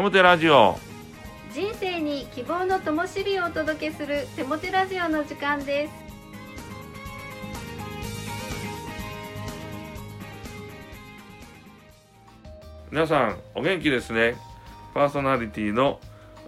[0.00, 0.78] 手もてラジオ。
[1.52, 5.92] 人生に希望の灯火をお届けする手もてラジオの時間です。
[12.90, 14.36] 皆さんお元気ですね。
[14.94, 16.00] パーソナリティの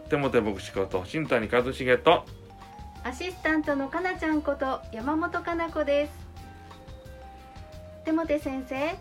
[0.08, 2.24] 手もて牧師こと新谷和重と
[3.04, 6.12] アシスタントのかなちゃんこと山本かな子です。
[8.06, 8.96] 手もて先生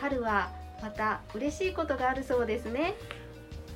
[0.00, 0.50] 春は
[0.82, 2.94] また嬉しいことがあるそうですね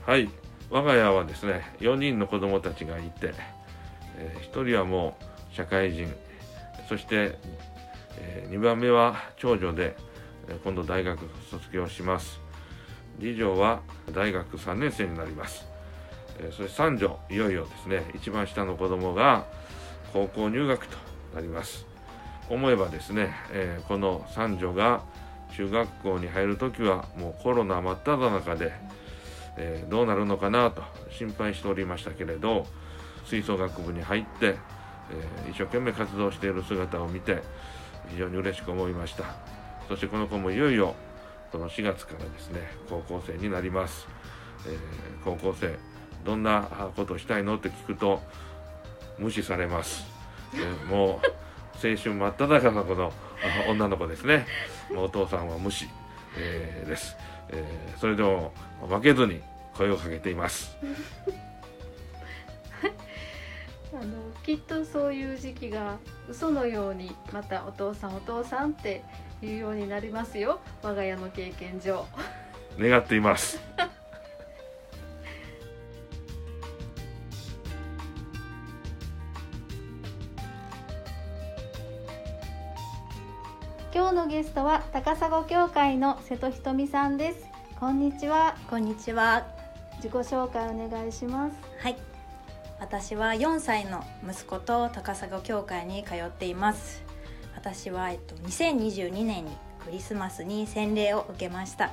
[0.06, 0.30] はい。
[0.70, 3.34] 我が家はですね4人の子供たちがいて、
[4.16, 5.16] えー、1人はも
[5.50, 6.06] う社会人。
[6.88, 7.36] そして、
[8.16, 9.96] えー、2番目は長女で、
[10.46, 11.18] え今度大学
[11.50, 12.38] 卒業します。
[13.18, 13.80] 次女は
[14.14, 15.66] 大学3年生になります、
[16.38, 19.46] えそして三女いよいよですね一番下の子供が
[20.12, 20.96] 高校入学と
[21.34, 21.84] なります。
[22.48, 25.02] 思えばですね、えーこの三女が
[25.56, 28.72] 中学校に入る時はもうコロナ真っ只中で、
[29.56, 32.66] えーどうなるのかなと心配しておりましたけれど
[33.24, 34.56] 吹奏楽部に入って、
[35.10, 37.42] えー一生懸命活動している姿を見て
[38.08, 39.24] 非常に嬉しく思いました。
[39.88, 40.94] そしてこの子もいよいよ
[41.52, 44.06] この4月からですね高校生になります、
[44.66, 45.76] えー高校生
[46.24, 48.20] どんなことをしたいのって聞くと
[49.18, 50.04] 無視されます、
[50.54, 51.26] えーもう
[51.76, 53.12] 青春真っ只中のこの
[53.68, 54.46] 女の子ですね。
[54.92, 55.88] もうお父さんは無視、
[56.38, 57.14] えーです、
[57.50, 58.52] えーそれでも
[58.86, 59.40] 負けずに
[59.74, 60.76] 声をかけています。
[63.92, 64.04] あの
[64.42, 65.96] きっとそういう時期が
[66.28, 69.02] 嘘のようにまたお父さんお父さんって
[69.40, 70.60] 言うようになりますよ。
[70.82, 72.06] 我が家の経験上。
[72.78, 73.58] 願っています
[83.94, 87.46] 今日のゲストは高砂教会の瀬戸ひとみさんです
[87.78, 89.46] こんにちはこんにちは。
[89.96, 91.96] 自己紹介お願いしますはい。
[92.78, 97.02] 私は4歳の息子と高砂教会に通っています。
[97.54, 101.92] 私はえっと2022年にクリスマスに洗礼を受けました。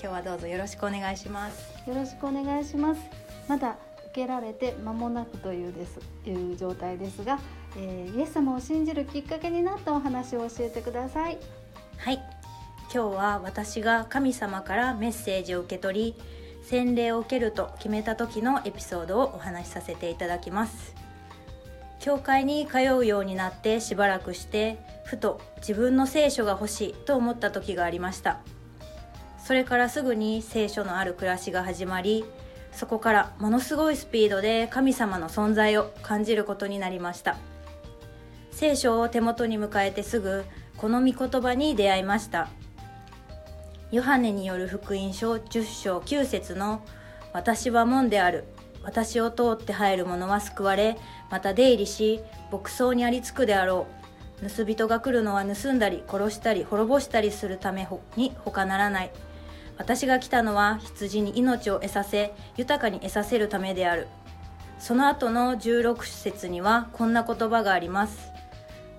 [0.00, 1.88] 今日はどうぞよろしくお願いします。
[1.88, 3.00] よろしくお願いします
[3.48, 3.76] まだ
[4.12, 7.38] 受けられて間もなくというですいう状態ですが、
[7.76, 11.38] えーイエス様を信じるきっかけになったお話を教えてください
[11.98, 12.20] はい。
[12.92, 16.14] 今日は私が神様からメッセージを受け取り、
[16.64, 21.06] 洗礼を受けると決めた時のエピソードをお話しさせていただきます。
[22.06, 28.38] 教会に通うようになってしばらくしてふと自分の聖書が欲しいと思った時がありました
[29.38, 32.24] それからすぐに聖書のある暮らしが始まり
[32.70, 37.38] そこからものすごいスピードで神様の存在を感じることになりました
[38.56, 40.46] 聖書を手元に迎えてすぐ
[40.78, 42.48] この御言葉に出会いました。
[43.92, 46.80] ヨハネによる福音書10章9節の
[47.34, 48.44] 「私は門である。
[48.82, 50.96] 私を通って入る者は救われ
[51.30, 53.86] また出入りし牧草にありつくであろ
[54.40, 54.48] う。
[54.48, 59.10] 盗人が来るのは盗んだり殺したり滅ぼしたりするために他ならない。
[59.76, 64.06] 私が来たのは羊に命を得させ豊かに得させるためである。
[64.78, 68.34] その後の16節にはこんな言葉があります。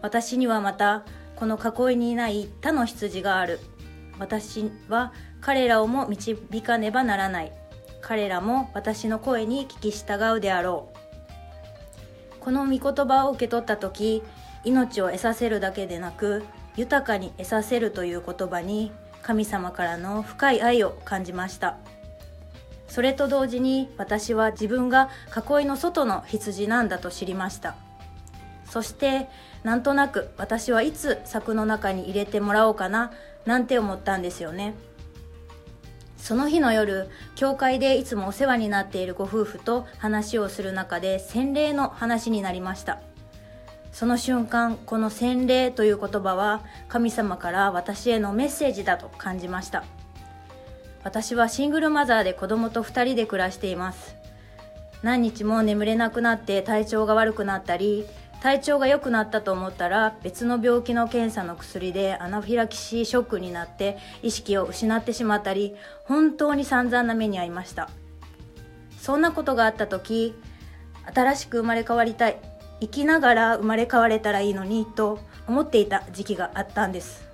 [0.01, 1.03] 私にはまた
[1.35, 3.59] この囲いにいない他の羊がある。
[4.19, 7.51] 私は彼らをも導かねばならない。
[8.01, 12.39] 彼らも私の声に聞き従うであろう。
[12.39, 14.23] この御言葉を受け取った時
[14.63, 18.91] 命を得させるだけでなく豊かに得させるという言葉に
[19.21, 21.77] 神様からの深い愛を感じました。
[22.87, 27.75] それと同時に私は自分が囲いの外の羊なんだと知りました。
[28.69, 29.29] そして
[29.63, 33.11] なんとなく私はいつ柵の中に入れてもらおうかな
[33.45, 34.75] なんて思ったんですよね。
[36.17, 42.99] その日の夜教会でいつもお世話になっているご夫婦と話をする中で洗礼の話になりました。
[43.93, 49.85] その瞬間この洗礼という言葉は神様から私へのメッセージだと感じました。
[51.03, 54.15] 私はシングルマザーで子供と2人で暮らしています。
[55.03, 58.05] 何日も眠れなくなって体調が悪くなったり
[58.41, 65.75] 体調が良くなったと思ったら別の病気の検査の薬でアナフィラキシーショックになって意識を失ってしまったり
[66.05, 67.89] 本当に散々な目に遭いました。
[68.99, 70.35] そんなことがあった時
[71.13, 72.37] 新しく生まれ変わりたい
[72.81, 77.25] 生きながら生まれ変われたらいいのにと思っていた時期があったんです。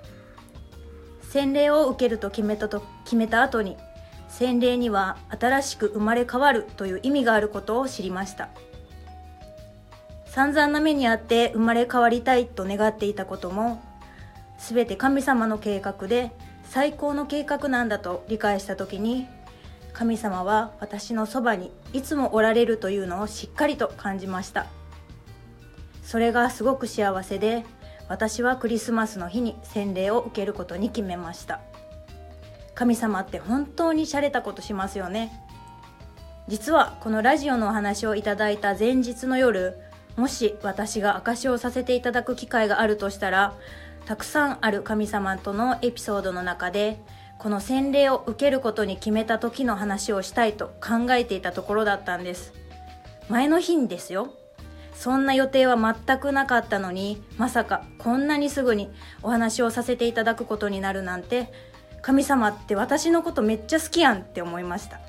[1.22, 3.76] 洗礼を受けると決めたと決めた後に
[4.30, 8.50] 洗礼には新しく生まれ変わるという意味があることを知りました。
[10.34, 13.84] 散々な目にあって生まれ変わりたいと願っていたことも
[14.58, 16.32] 全て神様の計画で
[16.64, 19.28] 最高の計画なんだと理解した時に
[19.94, 24.66] 神様は私のそばにいつもおられるというのをしっかりと感じました。
[26.02, 27.64] それがすごく幸せで
[28.10, 31.62] 私はクリスマスの日に洗礼を受けることに決めました。
[32.74, 35.32] 神様って本当に洒落たことしますよね。
[36.48, 39.78] 実はこのラジオのお話をいただいた前日の夜
[40.16, 43.54] もし私が証しをさせていただく機会があるとしたら
[44.06, 47.00] たくさんある神様とのエピソードの中で
[47.40, 52.54] この洗礼を受けることに決めた時の話をしたいと考えていたところだったんです。
[53.28, 54.34] 前の日にですよ。
[54.94, 58.90] そんな予定は全くなかったのにまさかこんなにすぐに
[59.24, 61.52] お話をさせていただくことになるなんて
[62.02, 65.00] 神様って私のことめっちゃ好きやんって思いました。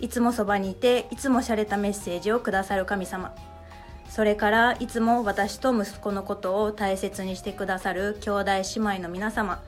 [0.00, 3.34] いつもそばにいていつも洒落たメッセージをくださる神様。
[4.14, 9.62] それからいつも私と息子のことを大切にしてくださる兄弟姉妹の皆様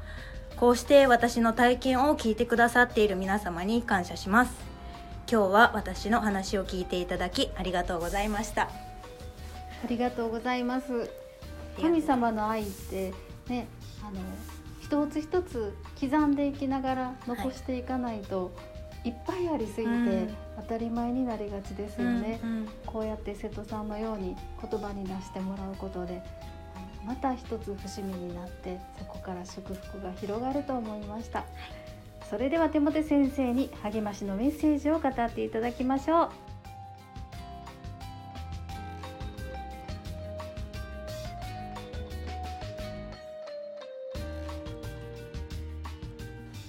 [0.57, 4.53] こうして私の体験を聞いてくださっている皆様に感謝します。
[5.33, 8.65] 今日は私の話を聞いていただきありがとうございました。
[8.65, 8.69] あ
[9.89, 11.11] りがとうございます。
[11.81, 13.15] 神様の愛って
[13.49, 13.67] ね
[14.03, 14.21] あの
[14.83, 18.74] 一つ一つ刻んでいきながら残していかないと、い、
[19.05, 24.35] いっぱいありすぎて、当たり前になりがちですよね、うんうん、こうやって瀬戸さんのように
[24.71, 26.23] 言葉に出してもらうことで
[27.05, 31.49] また一つ節目になってそこから祝福が広がると思いました、はい、
[32.31, 36.31] それでは手元先生に励ましのメッセージを語っていただきましょう。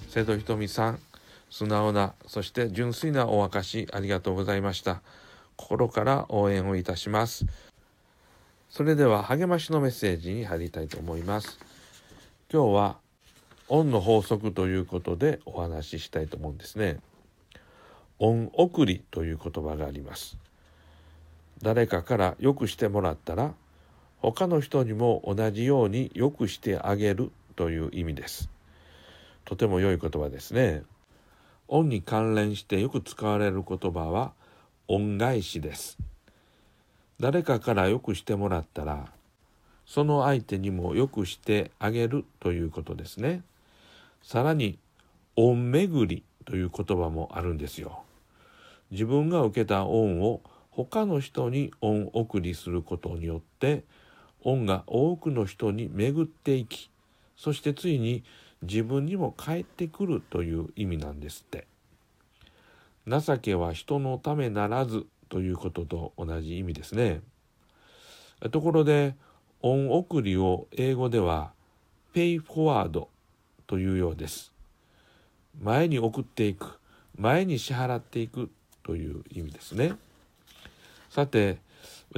[0.09, 0.99] 瀬戸ひとみさん
[1.55, 5.01] 素直なそして純粋なお証しありがとうございました
[5.55, 7.45] 心から応援をいたします
[8.75, 11.59] それでは励ましのメッセージに入りたいと思います。
[12.51, 12.97] 今日は
[13.69, 16.97] 恩の法則ということでお話ししたいと思うんですね。
[18.19, 20.37] 恩送りという言葉があります。
[21.61, 23.53] 誰かからよくしてもらったら
[24.17, 28.49] 他の人にも同じようによくしてあげるという意味です。
[29.45, 30.83] とても良い言葉ですね。
[31.67, 34.33] 恩に関連してよく使われる言葉は
[34.87, 35.97] 恩返しです。
[37.19, 39.07] 誰かからよくしてもらったら
[39.85, 43.41] その相手にもよくしてあげるということですね。
[44.21, 44.77] さらに
[45.35, 48.03] 恩巡りという言葉もあるんですよ。
[48.91, 50.41] 自分が受けた恩を
[50.71, 53.83] 他の人に恩送りすることによって
[54.43, 56.89] 恩が多くの人に巡っていき
[57.37, 58.23] そしてついに
[58.61, 61.67] 自分にも返ってくるという意味なんですって。
[63.07, 67.21] 情けは人のためならずということと同じ意味ですね。
[68.51, 69.15] ところで
[69.61, 71.51] 恩送りを英語では
[72.13, 73.07] pay forward
[73.67, 74.51] というようです。
[75.61, 76.79] 前に送っていく、
[77.17, 78.49] 前に支払っていく
[78.83, 79.93] という意味ですね。
[81.09, 81.57] さて、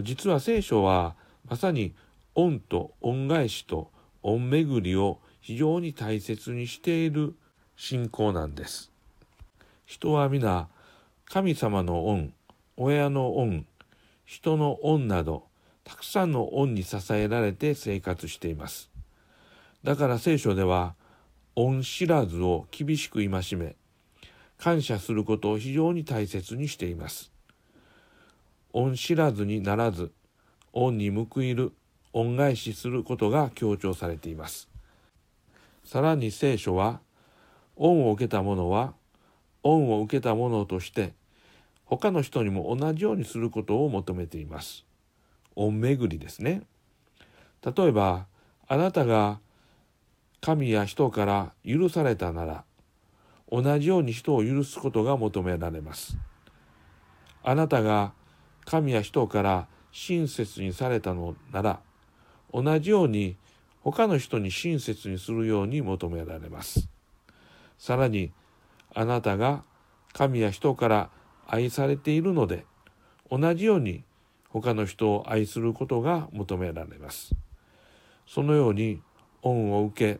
[0.01, 1.15] 実は聖書は
[1.49, 1.93] まさに
[2.35, 3.89] 恩と恩返しと
[4.23, 7.33] 恩巡りを非常に大切にしている
[7.77, 8.91] 信仰なんです。
[9.85, 10.67] 人は皆
[11.23, 12.33] 神様の恩、
[12.75, 13.65] 親の恩、
[14.25, 15.45] 人の恩など、
[15.85, 18.89] たくさんの恩に支えられて生活しています。
[19.85, 20.95] だから聖書では、
[21.55, 23.77] 恩知らずを厳しく戒め、
[24.57, 27.31] 感謝することを非常に大切にしています。
[28.73, 30.11] 恩知らずにならず、
[30.73, 31.71] 恩に報いる、
[32.11, 34.67] 恩返しすることが強調されています。
[35.87, 36.99] さらに聖書は、
[37.77, 38.93] 恩を受けた者は、
[39.63, 41.13] 恩を受けた者として
[41.85, 44.85] 他の人にも同じようにすることを求めています。
[45.55, 46.63] 恩巡りですね。
[47.63, 48.25] 例えば、
[48.67, 49.39] あなたが
[50.41, 52.65] 神や人から許されたなら、
[53.49, 56.17] 同じように人を許すことが求められます。
[57.43, 58.11] あなたが
[58.65, 61.79] 神や人から親切にされたのなら、
[62.53, 63.37] 同じように
[63.89, 66.89] 他の人に親切にするように求められます。
[67.77, 68.33] さらに、
[68.93, 69.63] あなたが
[70.11, 71.09] 神や人から
[71.47, 72.65] 愛されているので
[73.31, 74.03] 同じように
[74.49, 77.33] 他の人を愛することが求められます。
[78.25, 79.01] そのように
[79.41, 80.19] 恩を受け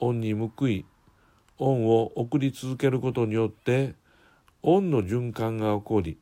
[0.00, 0.84] 恩に報い
[1.58, 3.94] 恩を送り続けることによって
[4.62, 6.18] 恩の循環が起こり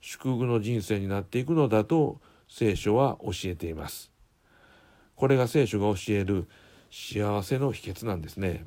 [0.00, 4.11] 祝福の人生になっていくのだと聖書は教えています。
[5.22, 6.48] これが聖書が教える
[6.90, 8.66] 幸せの秘訣なんですね。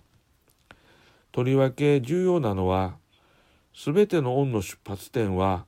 [1.34, 2.96] とりわけ重要なのは
[3.74, 5.66] すべての恩の出発点は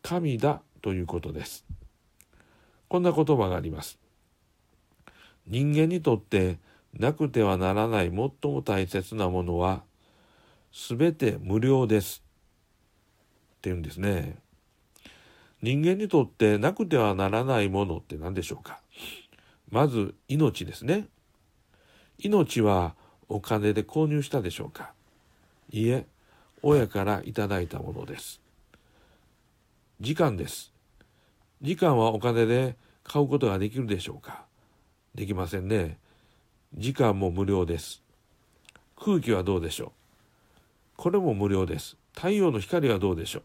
[0.00, 1.66] 神だということです。
[2.88, 3.98] こんな言葉があります。
[5.46, 6.56] 人間にとって
[6.98, 9.82] なくてはならない最も大切なものは
[10.72, 12.24] すべて無料です
[13.56, 14.38] っていうんですね。
[15.60, 18.80] 人間にとってなくてはならないものって何でしょうか？
[19.74, 21.08] まず命ですね。
[22.18, 22.94] 命は
[23.28, 24.92] お金で購入したでしょうか
[25.72, 26.06] いいえ、
[26.62, 28.40] 親からいただいたものです。
[30.00, 30.72] 時間です。
[31.60, 34.44] 時間はお金で買うことができるでしょうか
[35.12, 35.98] できませんね。
[36.72, 38.00] 時間も無料です。
[38.94, 39.90] 空気はどうでしょう
[40.96, 41.96] これも無料です。
[42.14, 43.42] 太陽の光はどうでしょう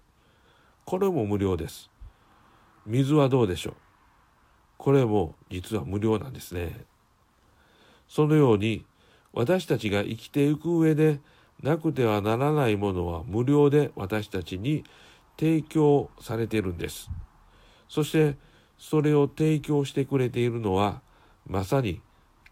[0.86, 1.90] これも無料です。
[2.86, 3.88] 水はどうでしょう
[4.80, 6.86] これも実は無料なんですね。
[8.08, 8.86] そのように
[9.34, 11.20] 私たちが生きていく上で
[11.62, 14.86] なくてはならないものは無料で私たちに
[15.38, 17.12] 提供されているんです。
[17.90, 18.38] そして
[18.78, 21.02] それを提供してくれているのは
[21.46, 22.02] まさに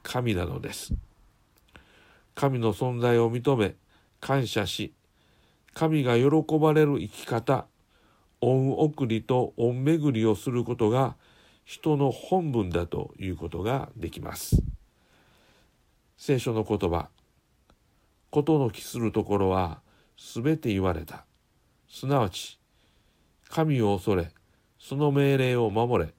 [0.03, 0.93] 神なのです。
[2.35, 3.75] 神の存在を認め
[4.19, 4.93] 感謝し
[5.73, 7.67] 神が喜ばれる生き方
[8.41, 11.15] 恩送りと恩巡りをすることが
[11.67, 14.63] 人の本分だということができます。
[16.15, 17.09] 聖書の言葉
[18.29, 19.81] ことの帰するところは
[20.15, 21.25] すべて言われた。
[21.89, 22.57] すなわち
[23.49, 24.31] 神を恐れ
[24.79, 26.13] その命令を守れ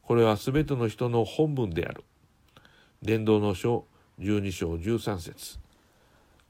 [0.00, 2.04] これはすべての人の本分である。
[3.02, 3.84] 伝道の書
[4.20, 5.58] 12章13節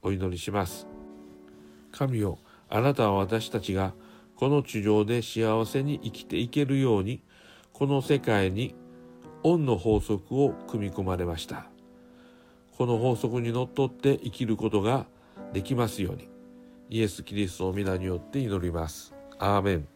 [0.03, 0.85] お祈りします。
[1.91, 2.37] 神よ
[2.69, 3.95] あなたは私たちが
[4.35, 7.23] この地上で幸せに生きていけるように
[7.73, 8.75] この世界に
[9.41, 11.65] 恩の法則を組み込まれました。
[12.77, 15.07] この法則にのっとって生きることが
[15.51, 16.29] できますように。
[16.89, 19.15] イエス・キリストの皆によって祈ります。
[19.39, 19.87] アーメン。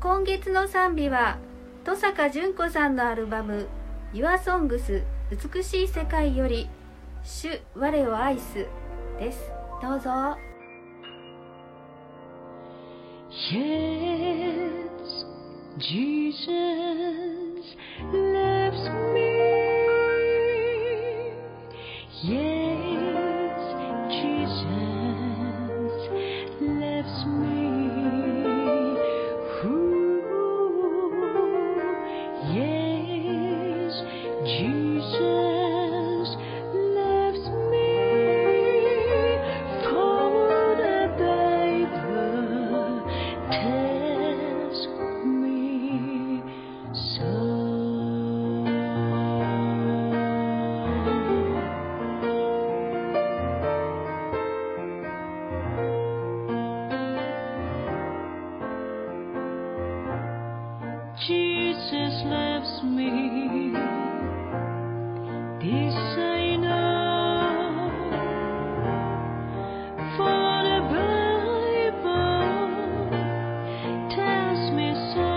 [0.00, 1.38] 今月の賛美は
[1.84, 3.66] 登坂淳子さんのアルバム
[4.14, 5.02] 「YourSongs
[5.52, 6.68] 美しい世界」より
[7.24, 8.66] 「主我を愛す」
[9.18, 9.50] です。
[9.82, 10.36] どうぞ。
[13.50, 14.70] Yes,
[15.78, 16.46] Jesus
[18.12, 19.42] loves me.
[22.22, 22.61] Yes,
[61.20, 63.70] Jesus loves me.
[65.60, 67.90] This I know.
[70.16, 72.20] For the Bible
[74.10, 75.32] tells me so.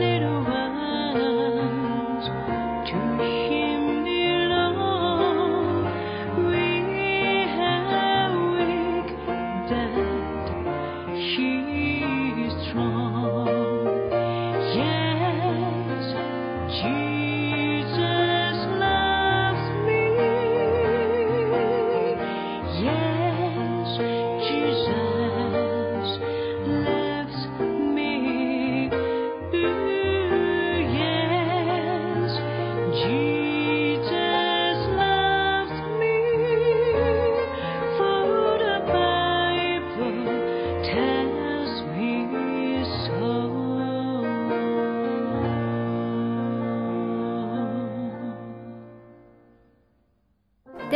[0.00, 2.24] Little ones
[2.88, 5.84] to Him belong.
[6.48, 6.66] We
[7.56, 9.10] have weak